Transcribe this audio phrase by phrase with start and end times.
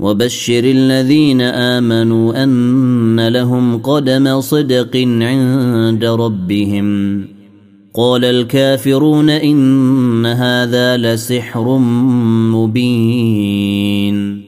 [0.00, 7.20] وبشر الذين آمنوا أن لهم قدم صدق عند ربهم.
[7.94, 11.78] قال الكافرون إن هذا لسحر
[12.52, 14.46] مبين.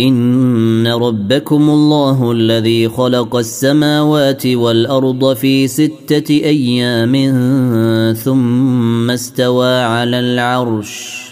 [0.00, 7.12] إن ربكم الله الذي خلق السماوات والأرض في ستة أيام
[8.14, 11.31] ثم استوى على العرش.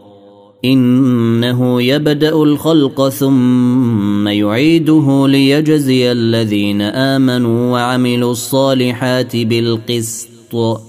[0.65, 10.81] إنه يبدأ الخلق ثم يعيده ليجزي الذين آمنوا وعملوا الصالحات بالقسط.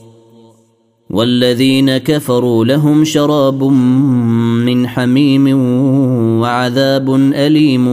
[1.11, 5.49] والذين كفروا لهم شراب من حميم
[6.41, 7.87] وعذاب أليم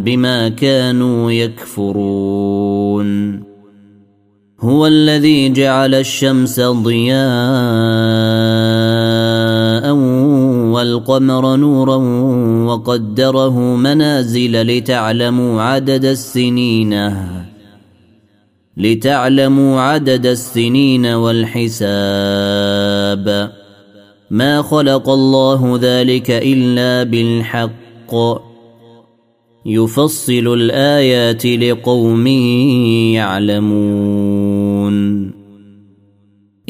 [0.00, 3.40] بما كانوا يكفرون.
[4.60, 7.20] هو الذي جعل الشمس ضياء
[10.70, 11.96] والقمر نورا
[12.66, 17.16] وقدره منازل لتعلموا عدد السنين.
[18.76, 21.86] لتعلموا عدد السنين والحساب.
[24.30, 28.14] ما خلق الله ذلك إلا بالحق.
[29.66, 32.26] يفصل الآيات لقوم
[33.16, 34.29] يعلمون.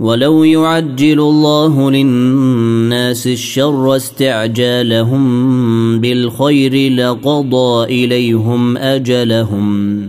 [0.00, 5.24] ولو يعجل الله للناس الشر استعجالهم
[6.00, 10.00] بالخير لقضى إليهم أجلهم.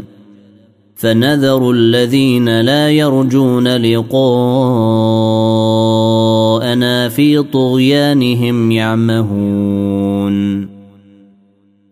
[0.95, 4.29] فنذر الذين لا يرجون لقاءنا
[7.09, 10.66] في طغيانهم يعمهون.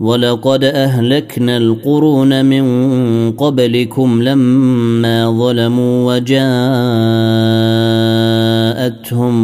[0.00, 2.62] ولقد أهلكنا القرون من
[3.32, 6.36] قبلكم لما ظلموا وجاءتهم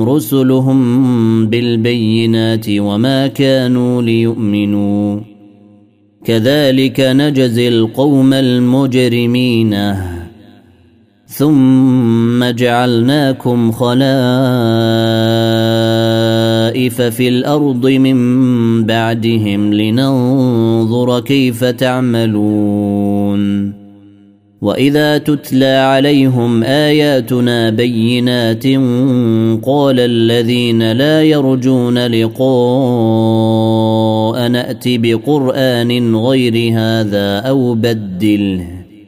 [0.03, 5.21] رسلهم بالبينات وما كانوا ليؤمنوا.
[6.25, 9.95] كذلك نجزي القوم المجرمين.
[11.27, 13.73] ثم جعلناكم
[16.73, 23.43] خلائف في الأرض من بعدهم لننظر كيف تعملون.
[24.63, 28.67] وإذا تتلى عليهم آياتنا بينات
[29.63, 32.39] قال الذين لا يرجون لقاء
[34.49, 38.82] نات بقرآن غير هذا أو بدله.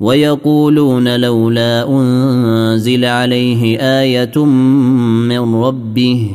[0.00, 6.30] ويقولون لولا أنزل عليه آية من ربه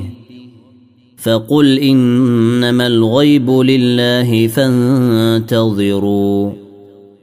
[1.17, 6.51] فقل إنما الغيب لله فانتظروا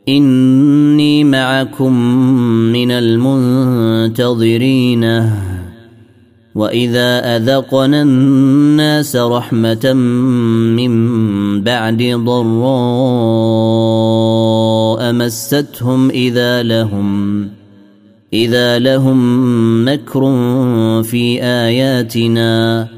[0.08, 1.92] إني معكم
[2.72, 5.04] من المنتظرين.
[6.54, 9.92] وإذا أذقنا الناس رحمة
[10.76, 10.90] من
[11.62, 12.38] بعد ضراء
[15.12, 17.48] مستهم إذا لهم
[18.32, 20.20] إذا لهم مكر
[21.02, 22.88] في آياتنا.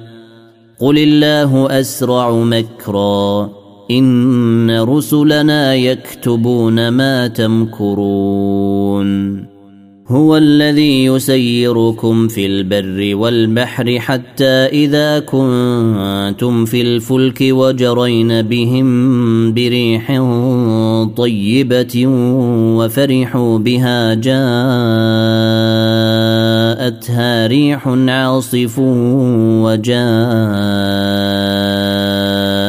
[0.81, 3.51] قل الله اسرع مكرا
[3.91, 9.01] ان رسلنا يكتبون ما تمكرون.
[10.11, 20.23] هو الذي يسيركم في البر والبحر حتى إذا كنتم في الفلك وجرين بهم بريح
[21.17, 22.07] طيبة
[22.77, 24.37] وفرحوا بها جاءتها
[27.47, 28.81] ريح عاصف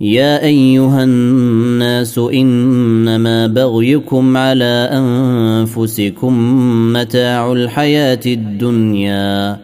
[0.00, 6.34] يا أيها الناس إنما بغيكم على أنفسكم
[6.92, 9.56] متاع الحياة الدنيا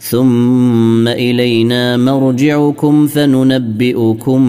[0.00, 4.42] ثم إلينا مرجعكم فننبئكم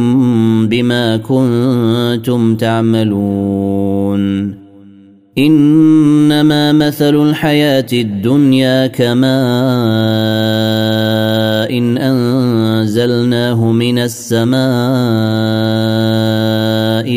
[0.67, 4.19] بما كنتم تعملون.
[5.37, 9.29] إنما مثل الحياة الدنيا كماء
[11.69, 14.59] إن انزلناه من السماء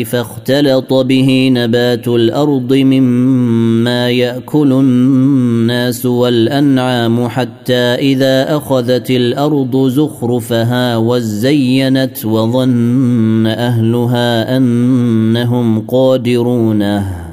[0.03, 13.47] فاختلط به نبات الأرض مما ياكل الناس والانعام حتى اذا اخذت الأرض زخرفها وزينت وظن
[13.47, 17.32] اهلها انهم قادرونه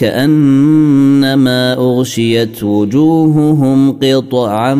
[0.00, 4.74] كأنما أغشيت وجوههم قطعا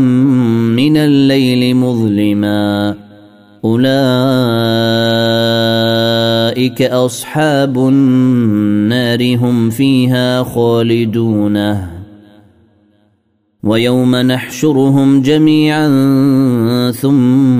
[0.74, 2.94] من الليل مظلما.
[3.64, 3.90] أولئك
[6.82, 11.90] أصحاب النار هم فيها خالدونه
[13.62, 15.88] ويوم نحشرهم جميعا
[16.90, 17.59] ثم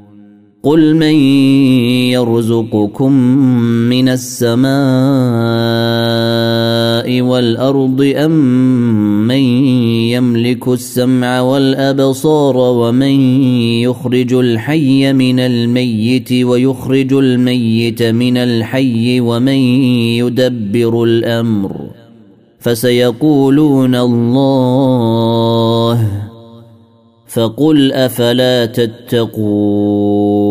[0.63, 1.15] قل من
[2.13, 3.11] يرزقكم
[3.89, 4.61] من السماء
[7.21, 8.31] والأرض أم
[9.27, 9.43] من
[10.13, 13.41] يملك السمع والأبصار ومن
[13.81, 19.59] يخرج الحي من الميت ويخرج الميت من الحي ومن
[20.21, 21.89] يدبر الأمر
[22.59, 24.91] فسيقولون الله
[27.27, 30.40] فقل أفلا تتقون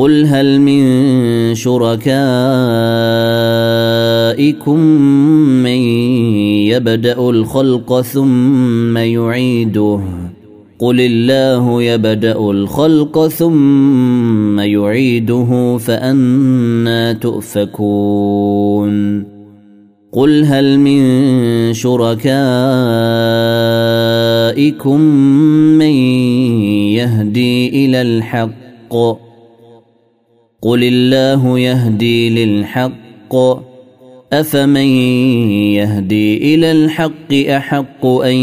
[0.00, 0.84] قل هل من
[1.54, 2.00] شركائكم
[5.60, 5.80] من
[6.72, 10.00] يبدا الخلق ثم يعيده؟
[10.78, 18.94] قل الله يبدا الخلق ثم يعيده فانا تؤفكون.
[20.12, 21.02] قل هل من
[21.72, 22.20] شركائكم
[25.78, 25.92] من
[26.96, 29.29] يهدي إلى الحق؟
[30.62, 33.36] قل الله يهدي للحق.
[34.32, 34.76] افمن
[35.74, 38.34] يهدي إلى الحق احق ان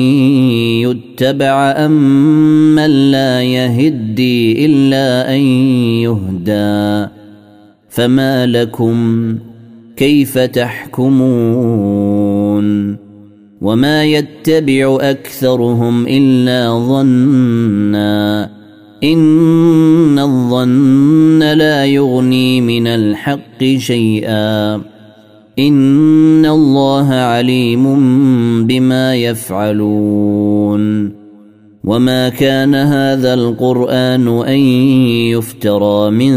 [0.81, 5.39] يتبع ام من لا يهدي الا ان
[6.03, 7.07] يهدى.
[7.89, 9.37] فما لكم
[9.97, 11.47] كيف تحكمون؟
[13.61, 18.56] وما يتبع اكثرهم الا ظنّا.
[19.03, 24.81] إن الظن لا يغني من الحق شيئا.
[25.59, 27.83] إن الله عليم
[28.67, 31.17] بما يفعلون.
[31.83, 34.59] وما كان هذا القرآن أن
[35.33, 36.33] يفترى من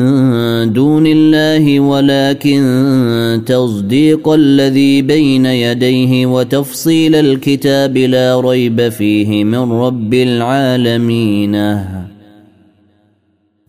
[0.73, 11.57] دون الله ولكن تصديق الذي بين يديه وتفصيل الكتاب لا ريب فيه من رب العالمين.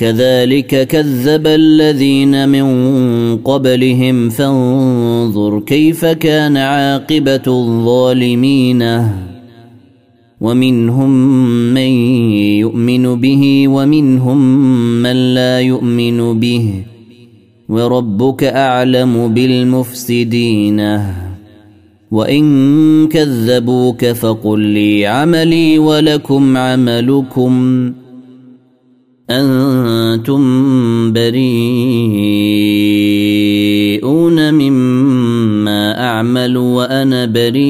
[0.00, 2.66] كذلك كذب الذين من
[3.36, 9.08] قبلهم فانظر كيف كان عاقبة الظالمين.
[10.40, 11.10] ومنهم
[11.74, 11.90] من
[12.58, 14.38] يؤمن به ومنهم
[15.02, 16.72] من لا يؤمن به.
[17.68, 20.80] وربك أعلم بالمفسدين.
[22.10, 27.92] وإن كذبوك فقل لي عملي ولكم عملكم.
[29.30, 30.42] أنتم
[31.12, 31.74] بريئون
[34.54, 37.60] مما أعمل وأنا بريء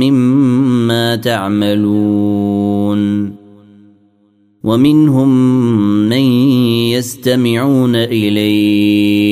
[0.00, 2.22] مما تعملون.
[4.64, 5.28] ومنهم
[6.08, 6.22] من
[6.92, 9.31] يستمعون إليك.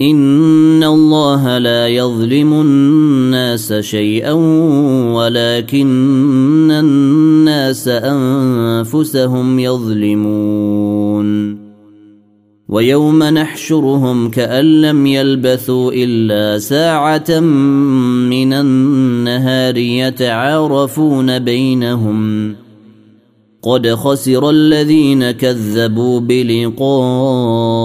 [0.00, 4.32] ان الله لا يظلم الناس شيئا
[5.12, 11.26] ولكن الناس انفسهم يظلمون
[12.68, 22.54] ويوم نحشرهم كان لم يلبثوا الا ساعه من النهار يتعارفون بينهم
[23.62, 27.76] قد خسر الذين كذبوا بلقاء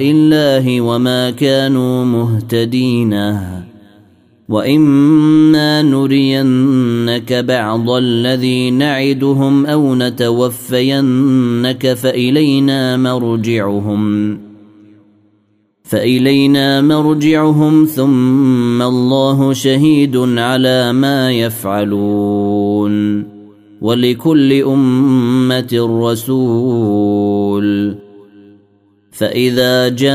[0.00, 3.14] الله وما كانوا مهتدين
[4.48, 14.38] واما نرينك بعض الذي نعدهم أو نتوفينك فالينا مرجعهم
[15.84, 23.24] فإلينا مرجعهم ثم الله شهيد على ما يفعلون
[23.80, 27.64] ولكل امه رسول
[29.14, 30.14] فإذا جاء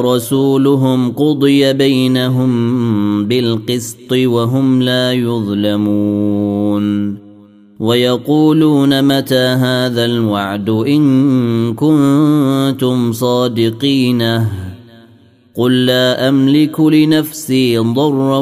[0.00, 2.50] رسولهم قضي بينهم
[3.28, 6.86] بالقسط وهم لا يظلمون
[7.80, 14.48] ويقولون متى هذا الوعد إن كنتم صادقينه
[15.54, 18.38] قل لا أملك لنفسي ضرا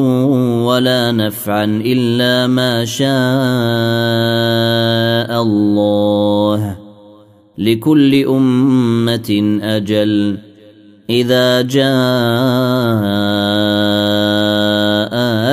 [0.66, 3.08] ولا نفعا إلا ما شاء
[5.42, 6.84] الله
[7.58, 10.38] لكل أمة أجل.
[11.10, 11.84] إذا جاء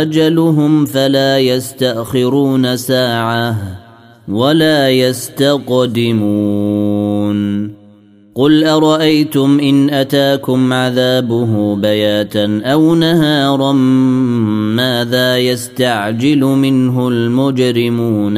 [0.02, 3.56] أجلهم فلا يستأخرون ساعة
[4.28, 6.22] ولا يستقدمون.
[8.36, 13.72] قل أرأيتم إن أتاكم عذابه بياتا أو نهارا
[14.76, 18.38] ماذا يستعجل منه المجرمون؟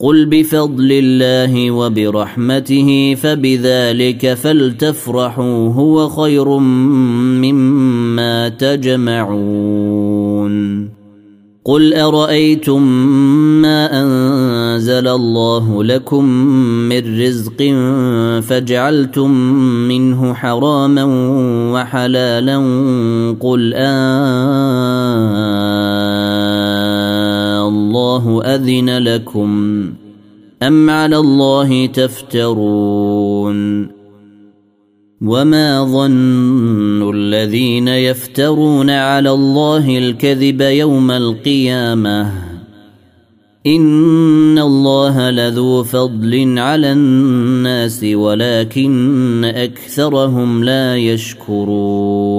[0.00, 6.48] قل بفضل الله وبرحمته فبذلك فلتفرحوا هو خير
[7.38, 9.78] مما تجمعون
[11.64, 12.82] قل ارايتم
[13.62, 16.24] ما انزل الله لكم
[16.88, 17.72] من رزق
[18.42, 19.30] فجعلتم
[19.88, 21.04] منه حراما
[21.72, 22.56] وحلالا
[23.40, 25.38] قل آه
[27.68, 29.84] الله أذن لكم
[30.62, 33.58] أم على الله تفترون
[35.20, 42.32] وما ظن الذين يفترون على الله الكذب يوم القيامة
[43.66, 52.38] إن الله لذو فضل على الناس ولكن أكثرهم لا يشكرون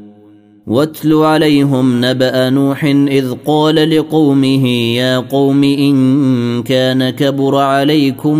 [0.71, 8.39] واتل عليهم نبأ نوح إذ قال لقومه يا قوم إن كان كبر عليكم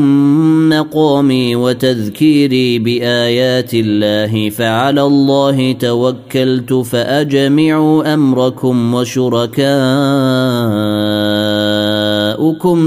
[0.69, 9.61] مقامي وتذكيري بآيات الله فعلى الله توكلت فأجمعوا أمركم وشركاءكم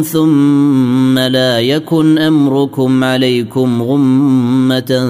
[0.03, 5.09] ثم لا يكن أمركم عليكم غمة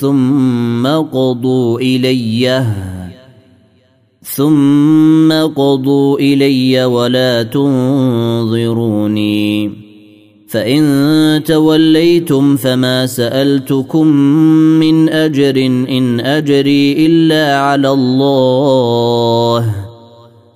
[0.00, 3.05] ثم قضوا اليه
[4.36, 8.66] ثم قضوا الي ولا تنظروني.
[10.48, 14.06] فان توليتم فما سالتكم
[14.80, 19.74] من اجر ان اجري الا على الله.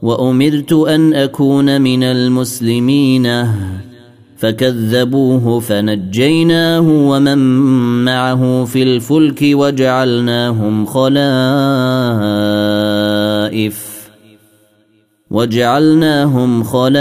[0.02, 3.46] وامرت ان اكون من المسلمين.
[4.36, 7.38] فكذبوه فنجيناه ومن
[8.04, 10.86] معه في الفلك وجعلناهم
[13.50, 14.10] خلائف
[15.30, 16.94] وجعلناهم خلائف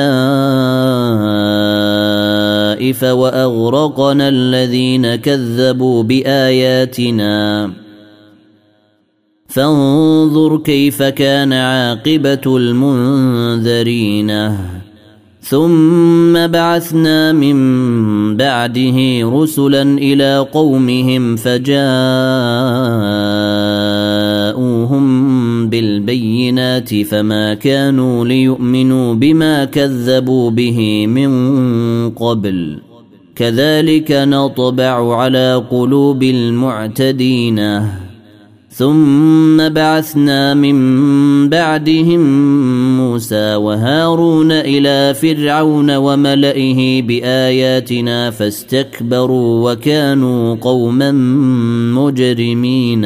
[3.04, 7.72] وأغرقنا الذين كذبوا بآياتنا.
[9.48, 14.32] فانظر كيف كان عاقبة المنذرين.
[15.42, 17.58] ثم بعثنا من
[18.38, 21.80] بعده رسلا إلى قومهم فجاءوهم
[26.80, 32.80] بالبينات فما كانوا ليؤمنوا بما كذبوا به من قبل
[33.36, 37.82] كذلك نطبع على قلوب المعتدين
[38.72, 42.22] ثم بعثنا من بعدهم
[42.98, 51.12] موسى وهارون إلى فرعون وملئه باياتنا فاستكبروا وكانوا قوما
[51.96, 53.06] مجرمين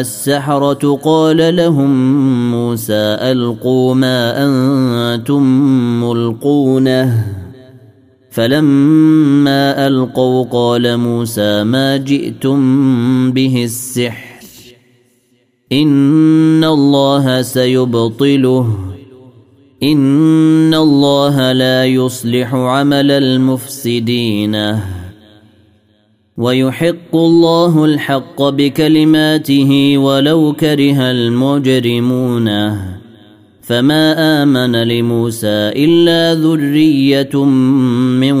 [0.00, 1.90] السحرة قال لهم
[2.50, 5.42] موسى ألقوا ما أنتم
[6.04, 7.26] ملقونه.
[8.30, 14.36] فلما ألقوا قال موسى ما جئتم به السحر.
[15.72, 18.78] إن الله سيبطله.
[19.82, 24.56] إن الله لا يصلح عمل المفسدين.
[26.38, 32.50] ويحق الله الحق بكلماته ولو كره المجرمون.
[33.62, 38.36] فما آمن لموسى إلا ذرية من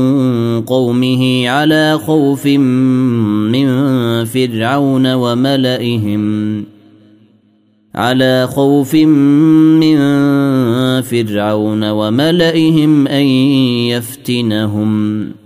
[0.60, 3.68] قومه على خوف من
[4.24, 6.64] فرعون وملئهم.
[7.94, 9.96] على خوف من
[11.02, 13.24] فرعون وملئهم أن
[13.88, 15.45] يفتنهم.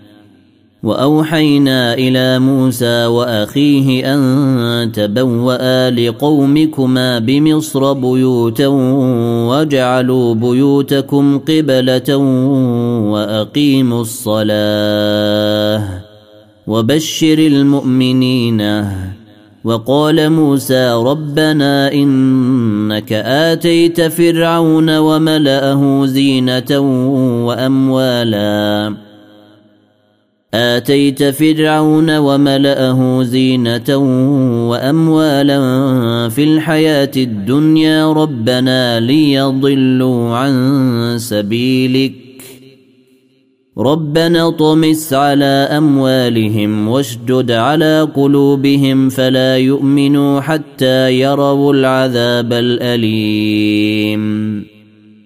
[0.83, 8.67] وأوحينا إلى موسى وأخيه أن تبوأ لقومكما بمصر بيوتا
[9.47, 12.17] واجعلوا بيوتكم قبلة
[13.11, 15.83] وأقيموا الصلاة
[16.67, 18.61] وبشر المؤمنين.
[19.63, 26.79] وقال موسى ربنا إنك آتيت فرعون وملأه زينة
[27.45, 28.93] وأموالا
[30.53, 33.97] آتيت فرعون وملأه زينة
[34.69, 35.59] وأموالا
[36.29, 42.13] في الحياة الدنيا ربنا ليضلوا عن سبيلك.
[43.77, 54.21] ربنا طمس على أموالهم واشدد على قلوبهم فلا يؤمنوا حتى يروا العذاب الأليم.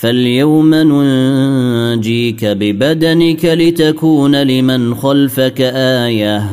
[0.00, 6.50] فاليوم ننجيك ببدنك لتكون لمن خلفك آية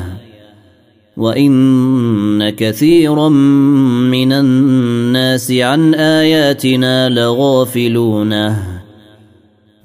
[1.18, 3.30] وإن كثيرا
[4.10, 8.77] من الناس عن آياتنا لغافلونه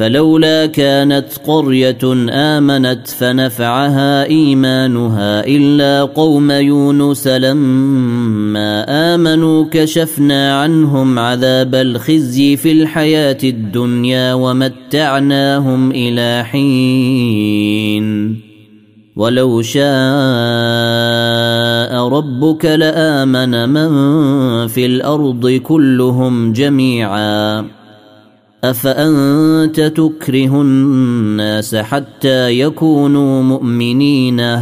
[0.00, 1.98] فلولا كانت قرية
[2.30, 8.84] آمنت فنفعها إيمانها إلا قوم يونس لما
[9.14, 18.36] آمنوا كشفنا عنهم عذاب الخزي في الحياة الدنيا ومتعناهم إلى حين.
[19.16, 19.84] ولو شاء
[22.08, 23.90] ربك لآمن من
[24.66, 27.79] في الأرض كلهم جميعا.
[28.64, 34.58] أفأنت تكره الناس حتى يكونوا مؤمنين؟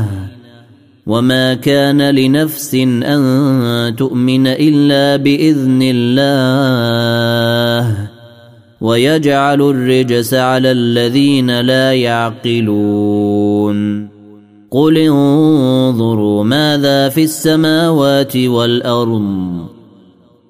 [1.06, 7.96] وما كان لنفس أن تؤمن إلا بإذن الله.
[8.80, 13.78] ويجعل الرجس على الذين لا يعقلون.
[14.70, 19.77] قل انظروا ماذا في السماوات والأرض.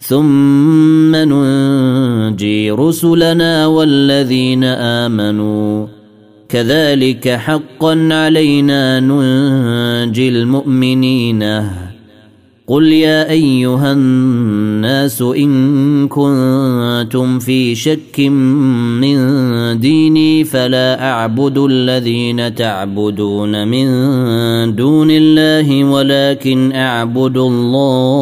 [0.00, 5.86] ثم ننجي رسلنا والذين امنوا.
[6.48, 11.62] كذلك حقا علينا ننجي المؤمنين.
[12.66, 19.18] قل يا ايها الناس ان كنتم في شك من
[19.80, 23.86] ديني فلا اعبد الذين تعبدون من
[24.76, 28.18] دون الله ولكن اعبد الله.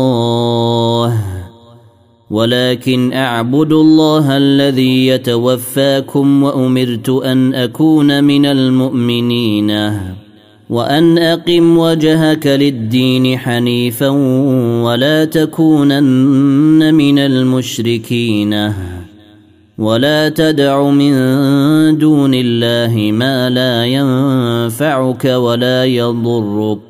[2.31, 9.93] ولكن أعبد الله الذي يتوفاكم وأمرت أن أكون من المؤمنين
[10.71, 14.09] وأن أقم وجهك للدين حنيفا
[14.85, 18.73] ولا تكونن من المشركين
[19.79, 21.12] ولا تدع من
[21.99, 26.86] دون الله ما لا ينفعك ولا يضرك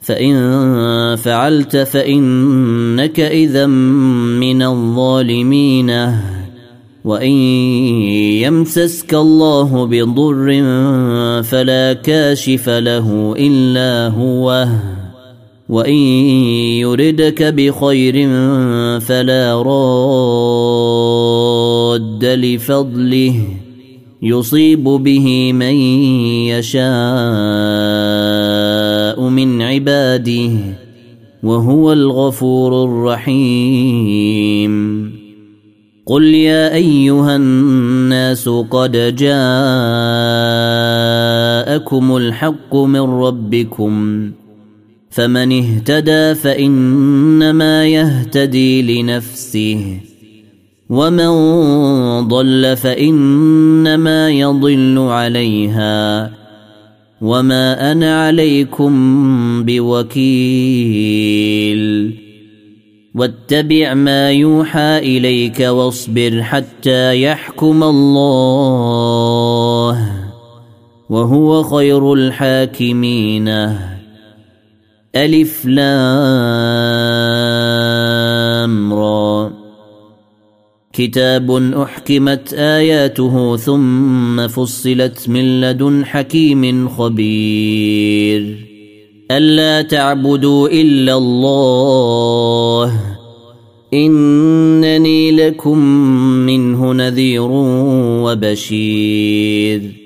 [0.00, 5.90] فإن فعلت فإنك إذا من الظالمين.
[7.04, 7.32] وإن
[8.42, 10.62] يمسسك الله بضر
[11.42, 14.66] فلا كاشف له إلا هو.
[15.68, 15.94] وإن
[16.82, 18.28] يردك بخير
[19.00, 23.44] فلا راد لفضله.
[24.22, 25.74] يصيب به من
[29.20, 30.50] من عباده
[31.42, 34.70] وهو الغفور الرحيم.
[36.06, 39.36] قل يا أيها الناس قد جاءكم
[42.16, 44.30] الحق من ربكم.
[45.10, 50.00] فمن اهتدى فإنما يهتدي لنفسه.
[50.90, 51.30] ومن
[52.28, 56.39] ضل فإنما يضل عليها.
[57.20, 58.92] وما أنا عليكم
[59.64, 61.00] بوكيل
[63.14, 69.00] واتبع ما يوحى اليك واصبر حتى يحكم الله
[71.10, 73.48] وهو خير الحاكمين
[75.16, 75.90] الف لام
[78.94, 79.59] را
[81.00, 81.50] كتاب
[81.82, 88.56] أحكمت آياته ثم فصلت من لدن حكيم خبير.
[89.30, 93.00] ألا تعبدوا إلا الله.
[93.94, 95.78] إنني لكم
[96.46, 97.48] منه نذير
[98.22, 99.99] وبشير.